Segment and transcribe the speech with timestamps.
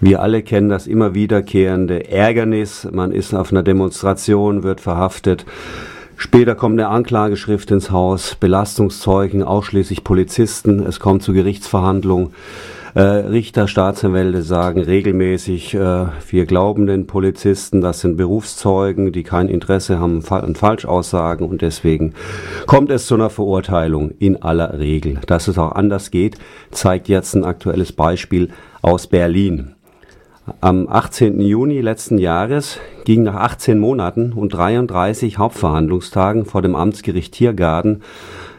[0.00, 2.86] Wir alle kennen das immer wiederkehrende Ärgernis.
[2.92, 5.46] Man ist auf einer Demonstration, wird verhaftet.
[6.18, 10.80] Später kommt eine Anklageschrift ins Haus, Belastungszeugen, ausschließlich Polizisten.
[10.80, 12.30] Es kommt zu Gerichtsverhandlungen.
[12.94, 19.48] Äh, Richter, Staatsanwälte sagen regelmäßig, äh, wir glauben den Polizisten, das sind Berufszeugen, die kein
[19.48, 22.14] Interesse haben an Falschaussagen und deswegen
[22.66, 25.18] kommt es zu einer Verurteilung in aller Regel.
[25.26, 26.38] Dass es auch anders geht,
[26.70, 28.48] zeigt jetzt ein aktuelles Beispiel
[28.80, 29.75] aus Berlin.
[30.60, 31.40] Am 18.
[31.40, 38.02] Juni letzten Jahres ging nach 18 Monaten und 33 Hauptverhandlungstagen vor dem Amtsgericht Tiergarten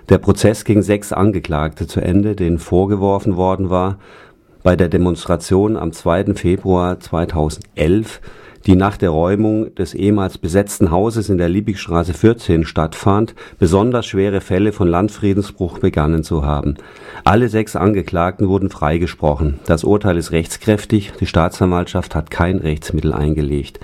[0.09, 3.99] der Prozess gegen sechs Angeklagte zu Ende, denen vorgeworfen worden war,
[4.63, 6.33] bei der Demonstration am 2.
[6.33, 8.19] Februar 2011
[8.67, 14.41] die nach der Räumung des ehemals besetzten Hauses in der Liebigstraße 14 stattfand, besonders schwere
[14.41, 16.75] Fälle von Landfriedensbruch begangen zu haben.
[17.23, 19.59] Alle sechs Angeklagten wurden freigesprochen.
[19.65, 23.79] Das Urteil ist rechtskräftig, die Staatsanwaltschaft hat kein Rechtsmittel eingelegt.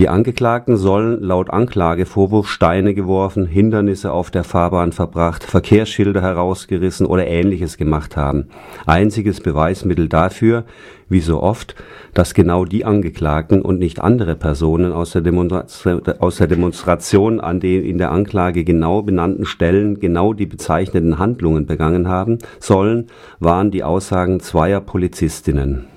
[0.00, 7.28] Die Angeklagten sollen laut Anklagevorwurf Steine geworfen, Hindernisse auf der Fahrbahn verbracht, Verkehrsschilder herausgerissen oder
[7.28, 8.48] ähnliches gemacht haben.
[8.86, 10.64] Einziges Beweismittel dafür,
[11.08, 11.76] wie so oft,
[12.12, 15.22] dass genau die Angeklagten und nicht andere Personen aus der,
[16.18, 21.66] aus der Demonstration an den in der Anklage genau benannten Stellen genau die bezeichneten Handlungen
[21.66, 23.06] begangen haben sollen,
[23.38, 25.93] waren die Aussagen zweier Polizistinnen.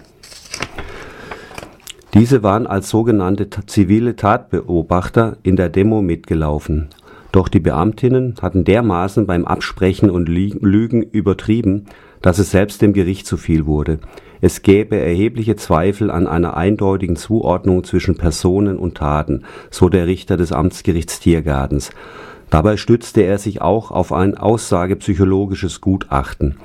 [2.17, 6.87] Diese waren als sogenannte zivile Tatbeobachter in der Demo mitgelaufen.
[7.31, 11.85] Doch die Beamtinnen hatten dermaßen beim Absprechen und Lügen übertrieben,
[12.23, 13.99] dass es selbst dem Gericht zu viel wurde.
[14.41, 20.37] Es gäbe erhebliche Zweifel an einer eindeutigen Zuordnung zwischen Personen und Taten, so der Richter
[20.37, 21.91] des Amtsgerichts Tiergartens.
[22.49, 26.55] Dabei stützte er sich auch auf ein aussagepsychologisches Gutachten.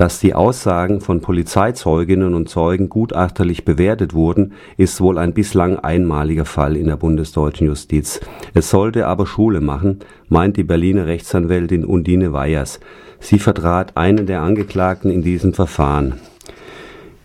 [0.00, 6.46] Dass die Aussagen von Polizeizeuginnen und Zeugen gutachterlich bewertet wurden, ist wohl ein bislang einmaliger
[6.46, 8.18] Fall in der bundesdeutschen Justiz.
[8.54, 9.98] Es sollte aber Schule machen,
[10.30, 12.80] meint die Berliner Rechtsanwältin Undine Weyers.
[13.18, 16.14] Sie vertrat einen der Angeklagten in diesem Verfahren.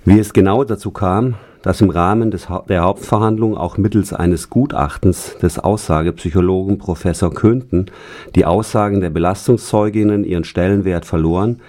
[0.04, 5.38] Wie es genau dazu kam, dass im Rahmen des, der Hauptverhandlung auch mittels eines Gutachtens
[5.42, 7.90] des Aussagepsychologen Professor Könthen
[8.36, 11.62] die Aussagen der Belastungszeuginnen ihren Stellenwert verloren,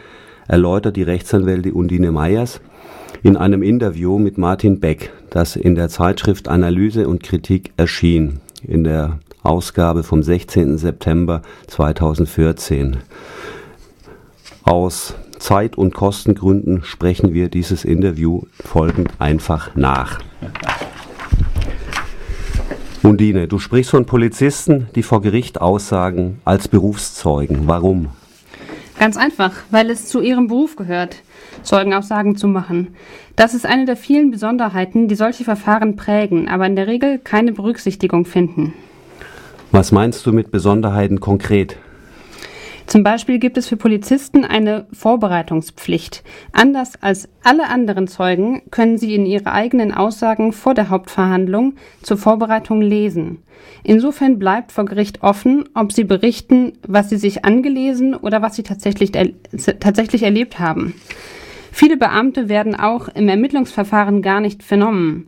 [0.49, 2.61] erläutert die Rechtsanwältin Undine Meyers
[3.23, 8.85] in einem Interview mit Martin Beck, das in der Zeitschrift Analyse und Kritik erschien, in
[8.85, 10.79] der Ausgabe vom 16.
[10.79, 12.99] September 2014.
[14.65, 20.21] Aus Zeit- und Kostengründen sprechen wir dieses Interview folgend einfach nach.
[23.03, 27.69] Undine, du sprichst von Polizisten, die vor Gericht aussagen als Berufszeugen.
[27.69, 28.09] Warum?
[28.99, 31.17] Ganz einfach, weil es zu ihrem Beruf gehört,
[31.63, 32.95] Zeugenaussagen zu machen.
[33.37, 37.53] Das ist eine der vielen Besonderheiten, die solche Verfahren prägen, aber in der Regel keine
[37.53, 38.73] Berücksichtigung finden.
[39.73, 41.77] Was meinst du mit Besonderheiten konkret?
[42.87, 46.23] Zum Beispiel gibt es für Polizisten eine Vorbereitungspflicht.
[46.53, 52.17] Anders als alle anderen Zeugen können sie in ihre eigenen Aussagen vor der Hauptverhandlung zur
[52.17, 53.43] Vorbereitung lesen.
[53.83, 58.63] Insofern bleibt vor Gericht offen, ob sie berichten, was sie sich angelesen oder was sie
[58.63, 59.31] tatsächlich, er
[59.81, 60.95] tatsächlich erlebt haben.
[61.73, 65.27] Viele Beamte werden auch im Ermittlungsverfahren gar nicht vernommen.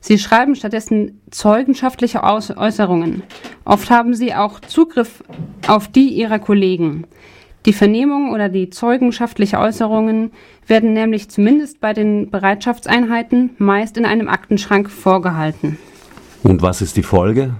[0.00, 3.22] Sie schreiben stattdessen zeugenschaftliche Äußerungen.
[3.64, 5.24] Oft haben sie auch Zugriff
[5.66, 7.04] auf die ihrer Kollegen.
[7.66, 10.30] Die Vernehmung oder die zeugenschaftliche Äußerungen
[10.66, 15.76] werden nämlich zumindest bei den Bereitschaftseinheiten meist in einem Aktenschrank vorgehalten.
[16.44, 17.56] Und was ist die Folge?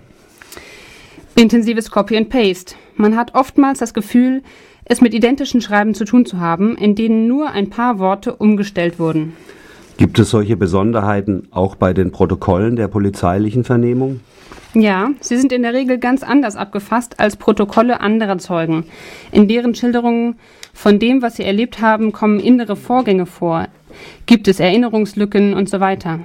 [1.35, 2.75] Intensives Copy and Paste.
[2.97, 4.43] Man hat oftmals das Gefühl,
[4.85, 8.99] es mit identischen Schreiben zu tun zu haben, in denen nur ein paar Worte umgestellt
[8.99, 9.37] wurden.
[9.99, 14.21] Gibt es solche Besonderheiten auch bei den Protokollen der polizeilichen Vernehmung?
[14.73, 18.85] Ja, sie sind in der Regel ganz anders abgefasst als Protokolle anderer Zeugen.
[19.33, 20.37] In deren Schilderungen
[20.73, 23.67] von dem, was sie erlebt haben, kommen innere Vorgänge vor.
[24.27, 26.21] Gibt es Erinnerungslücken und so weiter.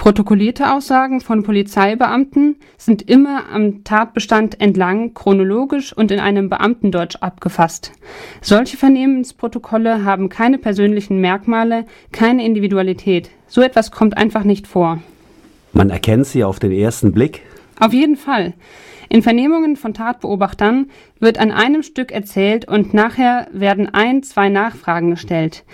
[0.00, 7.92] Protokollierte Aussagen von Polizeibeamten sind immer am Tatbestand entlang chronologisch und in einem Beamtendeutsch abgefasst.
[8.40, 13.28] Solche Vernehmensprotokolle haben keine persönlichen Merkmale, keine Individualität.
[13.46, 15.02] So etwas kommt einfach nicht vor.
[15.74, 17.42] Man erkennt sie auf den ersten Blick?
[17.78, 18.54] Auf jeden Fall.
[19.12, 20.86] In Vernehmungen von Tatbeobachtern
[21.18, 25.64] wird an einem Stück erzählt und nachher werden ein, zwei Nachfragen gestellt.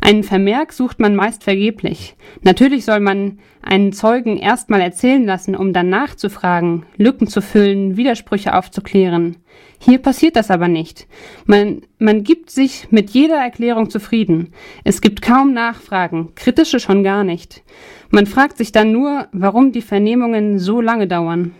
[0.00, 2.14] Einen Vermerk sucht man meist vergeblich.
[2.42, 8.54] Natürlich soll man einen Zeugen erstmal erzählen lassen, um dann nachzufragen, Lücken zu füllen, Widersprüche
[8.54, 9.38] aufzuklären.
[9.80, 11.08] Hier passiert das aber nicht.
[11.46, 14.52] Man, man gibt sich mit jeder Erklärung zufrieden.
[14.84, 17.64] Es gibt kaum Nachfragen, kritische schon gar nicht.
[18.10, 21.56] Man fragt sich dann nur, warum die Vernehmungen so lange dauern.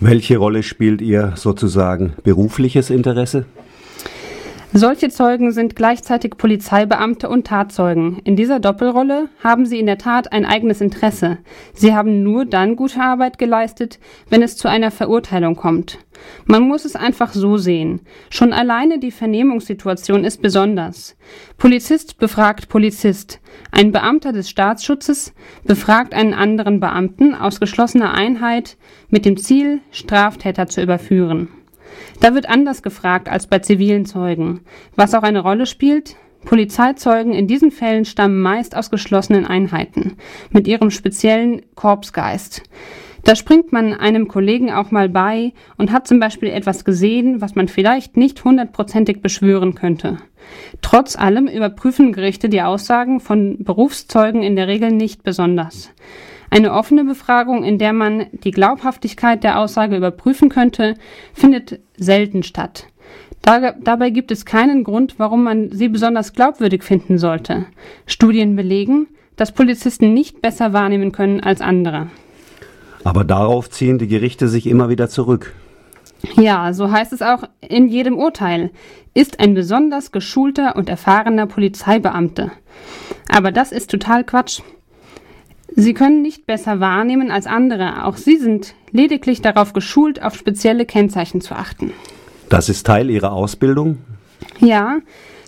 [0.00, 3.46] Welche Rolle spielt Ihr sozusagen berufliches Interesse?
[4.74, 8.18] Solche Zeugen sind gleichzeitig Polizeibeamte und Tatzeugen.
[8.24, 11.38] In dieser Doppelrolle haben sie in der Tat ein eigenes Interesse.
[11.72, 13.98] Sie haben nur dann gute Arbeit geleistet,
[14.28, 15.98] wenn es zu einer Verurteilung kommt.
[16.44, 18.02] Man muss es einfach so sehen.
[18.28, 21.16] Schon alleine die Vernehmungssituation ist besonders.
[21.56, 23.40] Polizist befragt Polizist.
[23.72, 25.32] Ein Beamter des Staatsschutzes
[25.64, 28.76] befragt einen anderen Beamten aus geschlossener Einheit
[29.08, 31.48] mit dem Ziel, Straftäter zu überführen.
[32.20, 34.60] Da wird anders gefragt als bei zivilen Zeugen.
[34.96, 40.16] Was auch eine Rolle spielt, Polizeizeugen in diesen Fällen stammen meist aus geschlossenen Einheiten
[40.50, 42.62] mit ihrem speziellen Korpsgeist.
[43.24, 47.56] Da springt man einem Kollegen auch mal bei und hat zum Beispiel etwas gesehen, was
[47.56, 50.18] man vielleicht nicht hundertprozentig beschwören könnte.
[50.80, 55.90] Trotz allem überprüfen Gerichte die Aussagen von Berufszeugen in der Regel nicht besonders.
[56.50, 60.94] Eine offene Befragung, in der man die Glaubhaftigkeit der Aussage überprüfen könnte,
[61.34, 62.86] findet selten statt.
[63.42, 67.66] Da, dabei gibt es keinen Grund, warum man sie besonders glaubwürdig finden sollte.
[68.06, 72.08] Studien belegen, dass Polizisten nicht besser wahrnehmen können als andere.
[73.04, 75.54] Aber darauf ziehen die Gerichte sich immer wieder zurück.
[76.34, 78.70] Ja, so heißt es auch in jedem Urteil,
[79.14, 82.50] ist ein besonders geschulter und erfahrener Polizeibeamte.
[83.28, 84.60] Aber das ist total Quatsch.
[85.74, 88.04] Sie können nicht besser wahrnehmen als andere.
[88.04, 91.92] Auch Sie sind lediglich darauf geschult, auf spezielle Kennzeichen zu achten.
[92.48, 93.98] Das ist Teil Ihrer Ausbildung?
[94.60, 94.98] Ja,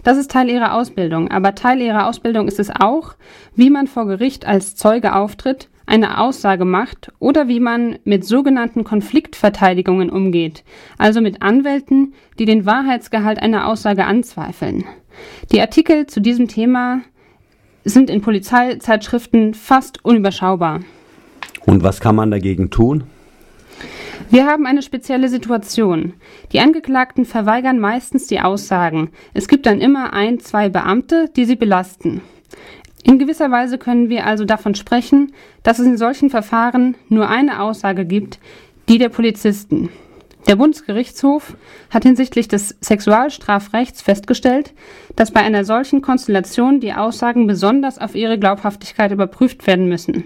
[0.05, 1.31] das ist Teil Ihrer Ausbildung.
[1.31, 3.15] Aber Teil Ihrer Ausbildung ist es auch,
[3.55, 8.85] wie man vor Gericht als Zeuge auftritt, eine Aussage macht oder wie man mit sogenannten
[8.85, 10.63] Konfliktverteidigungen umgeht,
[10.99, 14.85] also mit Anwälten, die den Wahrheitsgehalt einer Aussage anzweifeln.
[15.51, 17.01] Die Artikel zu diesem Thema
[17.85, 20.81] sind in Polizeizeitschriften fast unüberschaubar.
[21.67, 23.05] Und was kann man dagegen tun?
[24.29, 26.13] Wir haben eine spezielle Situation.
[26.53, 29.11] Die Angeklagten verweigern meistens die Aussagen.
[29.35, 32.21] Es gibt dann immer ein, zwei Beamte, die sie belasten.
[33.03, 35.33] In gewisser Weise können wir also davon sprechen,
[35.63, 38.39] dass es in solchen Verfahren nur eine Aussage gibt,
[38.89, 39.89] die der Polizisten.
[40.51, 41.57] Der Bundesgerichtshof
[41.91, 44.73] hat hinsichtlich des Sexualstrafrechts festgestellt,
[45.15, 50.25] dass bei einer solchen Konstellation die Aussagen besonders auf ihre Glaubhaftigkeit überprüft werden müssen.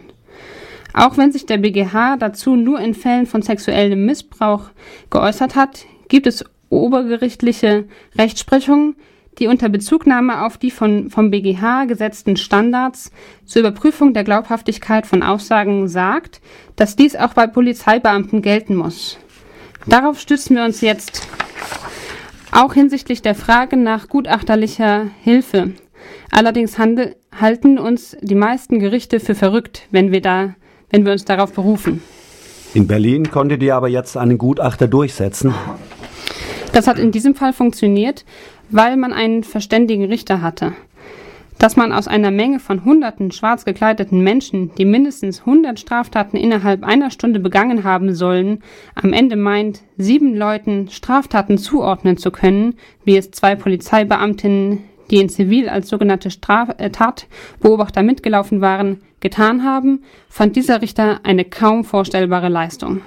[0.94, 4.70] Auch wenn sich der BGH dazu nur in Fällen von sexuellem Missbrauch
[5.10, 7.84] geäußert hat, gibt es obergerichtliche
[8.16, 8.94] Rechtsprechung,
[9.38, 13.12] die unter Bezugnahme auf die von, vom BGH gesetzten Standards
[13.44, 16.40] zur Überprüfung der Glaubhaftigkeit von Aussagen sagt,
[16.76, 19.18] dass dies auch bei Polizeibeamten gelten muss.
[19.86, 21.28] Darauf stützen wir uns jetzt
[22.50, 25.72] auch hinsichtlich der Frage nach gutachterlicher Hilfe.
[26.30, 30.54] Allerdings handel, halten uns die meisten Gerichte für verrückt, wenn wir, da,
[30.90, 32.02] wenn wir uns darauf berufen.
[32.72, 35.54] In Berlin konntet ihr aber jetzt einen Gutachter durchsetzen.
[36.72, 38.24] Das hat in diesem Fall funktioniert,
[38.70, 40.72] weil man einen verständigen Richter hatte
[41.58, 46.84] dass man aus einer Menge von hunderten schwarz gekleideten Menschen, die mindestens 100 Straftaten innerhalb
[46.84, 48.62] einer Stunde begangen haben sollen,
[48.94, 52.74] am Ende meint, sieben Leuten Straftaten zuordnen zu können,
[53.04, 54.80] wie es zwei Polizeibeamtinnen,
[55.10, 61.20] die in Zivil als sogenannte Straf äh, Tatbeobachter mitgelaufen waren, getan haben, fand dieser Richter
[61.22, 63.00] eine kaum vorstellbare Leistung.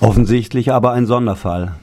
[0.00, 1.74] Offensichtlich aber ein Sonderfall.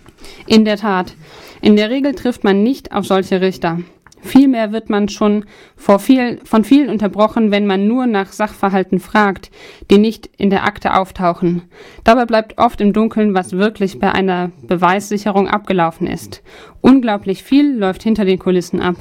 [0.47, 1.15] In der Tat.
[1.62, 3.79] In der Regel trifft man nicht auf solche Richter.
[4.27, 5.46] Vielmehr wird man schon
[5.77, 9.50] viel, von vielen unterbrochen, wenn man nur nach Sachverhalten fragt,
[9.89, 11.63] die nicht in der Akte auftauchen.
[12.03, 16.43] Dabei bleibt oft im Dunkeln, was wirklich bei einer Beweissicherung abgelaufen ist.
[16.81, 18.96] Unglaublich viel läuft hinter den Kulissen ab.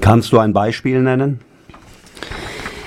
[0.00, 1.40] Kannst du ein Beispiel nennen?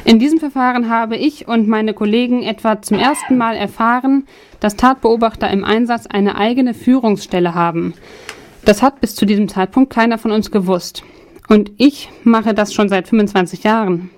[0.06, 4.26] In diesem Verfahren habe ich und meine Kollegen etwa zum ersten Mal erfahren,
[4.60, 7.94] dass Tatbeobachter im Einsatz eine eigene Führungsstelle haben.
[8.64, 11.04] Das hat bis zu diesem Zeitpunkt keiner von uns gewusst.
[11.48, 14.10] Und ich mache das schon seit 25 Jahren.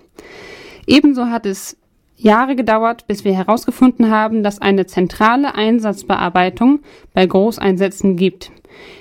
[0.87, 1.77] Ebenso hat es
[2.17, 6.79] Jahre gedauert, bis wir herausgefunden haben, dass eine zentrale Einsatzbearbeitung
[7.13, 8.51] bei Großeinsätzen gibt.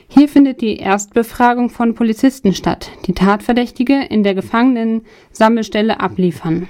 [0.08, 6.68] Hier findet die Erstbefragung von Polizisten statt, die Tatverdächtige in der Gefangenen-Sammelstelle abliefern.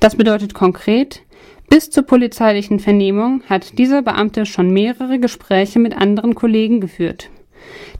[0.00, 1.22] Das bedeutet konkret,
[1.68, 7.30] bis zur polizeilichen Vernehmung hat dieser Beamte schon mehrere Gespräche mit anderen Kollegen geführt.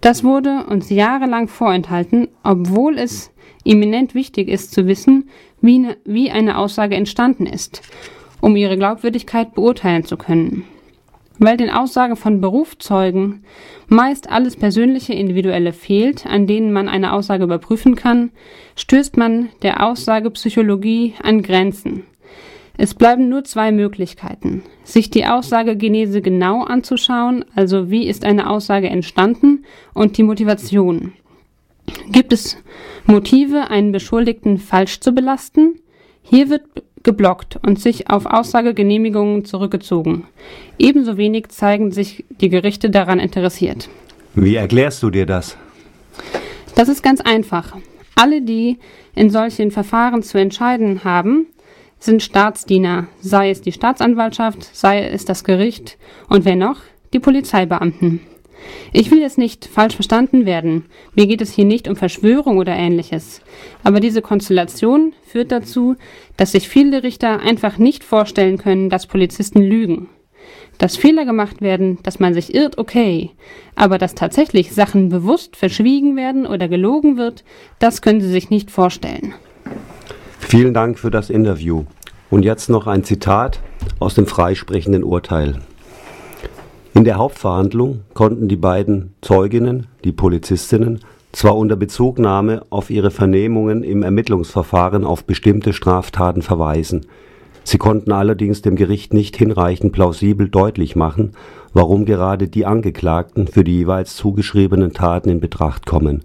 [0.00, 3.32] Das wurde uns jahrelang vorenthalten, obwohl es
[3.64, 5.28] eminent wichtig ist zu wissen,
[5.60, 7.82] wie, ne, wie eine Aussage entstanden ist,
[8.40, 10.64] um ihre Glaubwürdigkeit beurteilen zu können.
[11.38, 13.44] Weil den Aussagen von Berufszeugen
[13.88, 18.30] meist alles persönliche Individuelle fehlt, an denen man eine Aussage überprüfen kann,
[18.76, 22.04] stößt man der Aussagepsychologie an Grenzen.
[22.78, 24.62] Es bleiben nur zwei Möglichkeiten.
[24.84, 29.55] Sich die Aussagegenese genau anzuschauen, also wie ist eine Aussage entstanden
[29.94, 31.12] und die Motivation.
[32.10, 32.56] Gibt es
[33.06, 35.80] Motive, einen Beschuldigten falsch zu belasten?
[36.22, 36.62] Hier wird
[37.02, 40.24] geblockt und sich auf Aussagegenehmigungen zurückgezogen.
[40.78, 43.88] Ebenso wenig zeigen sich die Gerichte daran interessiert.
[44.34, 45.56] Wie erklärst du dir das?
[46.74, 47.76] Das ist ganz einfach.
[48.16, 48.78] Alle, die
[49.14, 51.46] in solchen Verfahren zu entscheiden haben,
[51.98, 55.96] sind Staatsdiener, sei es die Staatsanwaltschaft, sei es das Gericht
[56.28, 56.80] und wer noch?
[57.12, 58.20] Die Polizeibeamten.
[58.92, 60.86] Ich will jetzt nicht falsch verstanden werden.
[61.14, 63.40] Mir geht es hier nicht um Verschwörung oder ähnliches.
[63.84, 65.96] Aber diese Konstellation führt dazu,
[66.36, 70.08] dass sich viele Richter einfach nicht vorstellen können, dass Polizisten lügen.
[70.78, 73.30] Dass Fehler gemacht werden, dass man sich irrt, okay.
[73.74, 77.44] Aber dass tatsächlich Sachen bewusst verschwiegen werden oder gelogen wird,
[77.78, 79.34] das können sie sich nicht vorstellen.
[80.38, 81.84] Vielen Dank für das Interview.
[82.30, 83.60] Und jetzt noch ein Zitat
[83.98, 85.60] aus dem freisprechenden Urteil.
[86.96, 91.00] In der Hauptverhandlung konnten die beiden Zeuginnen, die Polizistinnen,
[91.30, 97.04] zwar unter Bezugnahme auf ihre Vernehmungen im Ermittlungsverfahren auf bestimmte Straftaten verweisen,
[97.64, 101.32] sie konnten allerdings dem Gericht nicht hinreichend plausibel deutlich machen,
[101.74, 106.22] warum gerade die Angeklagten für die jeweils zugeschriebenen Taten in Betracht kommen.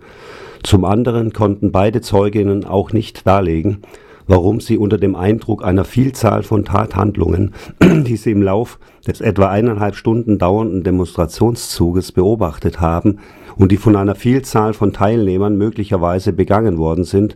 [0.64, 3.82] Zum anderen konnten beide Zeuginnen auch nicht darlegen,
[4.28, 9.50] warum sie unter dem Eindruck einer Vielzahl von Tathandlungen, die sie im Lauf des etwa
[9.50, 13.20] eineinhalb Stunden dauernden Demonstrationszuges beobachtet haben
[13.58, 17.36] und die von einer Vielzahl von Teilnehmern möglicherweise begangen worden sind,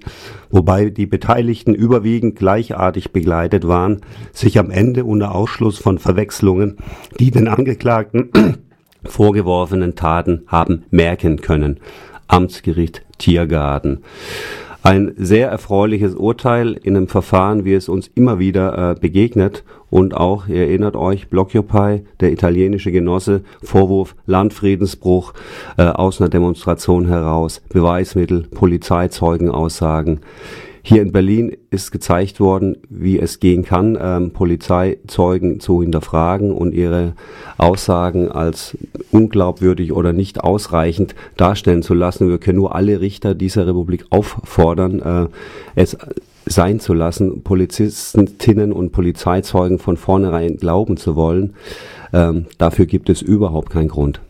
[0.50, 4.01] wobei die Beteiligten überwiegend gleichartig begleitet waren,
[4.32, 6.77] sich am Ende unter Ausschluss von Verwechslungen,
[7.20, 8.30] die den Angeklagten
[9.04, 11.80] vorgeworfenen Taten haben merken können.
[12.27, 14.00] Amtsgericht Tiergarten.
[14.86, 19.63] Ein sehr erfreuliches Urteil in einem Verfahren, wie es uns immer wieder äh, begegnet.
[19.89, 25.34] Und auch, ihr erinnert euch, Blockupy, der italienische Genosse, Vorwurf Landfriedensbruch
[25.77, 30.20] äh, aus einer Demonstration heraus, Beweismittel, Polizeizeugenaussagen.
[30.88, 36.75] Hier in Berlin ist gezeigt worden, wie es gehen kann, ähm, Polizeizeugen zu hinterfragen und
[36.75, 37.13] ihre
[37.58, 38.77] Aussagen als
[39.10, 42.30] unglaubwürdig oder nicht ausreichend darstellen zu lassen.
[42.30, 45.27] Wir können nur alle Richter dieser Republik auffordern, äh,
[45.74, 45.98] es
[46.46, 51.56] sein zu lassen, Polizistinnen und Polizeizeugen von vornherein glauben zu wollen.
[52.13, 54.22] Ähm, dafür gibt es überhaupt keinen Grund.